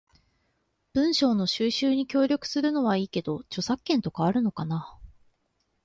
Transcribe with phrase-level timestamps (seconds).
[0.93, 4.97] 文章の収集に協力するのはいいけど、著作権とかあるのかな？